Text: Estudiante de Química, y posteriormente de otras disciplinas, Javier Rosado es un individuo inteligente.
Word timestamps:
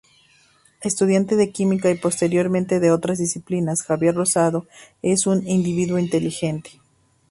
Estudiante 0.81 1.35
de 1.35 1.51
Química, 1.51 1.91
y 1.91 1.95
posteriormente 1.95 2.79
de 2.79 2.89
otras 2.89 3.19
disciplinas, 3.19 3.83
Javier 3.83 4.15
Rosado 4.15 4.65
es 5.03 5.27
un 5.27 5.47
individuo 5.47 5.99
inteligente. 5.99 6.71